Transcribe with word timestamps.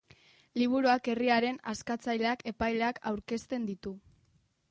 Liburuak 0.59 1.09
herriaren 1.13 1.59
askatzaileak, 1.73 2.43
epaileak, 2.53 3.01
aurkezten 3.13 3.71
ditu. 3.71 3.93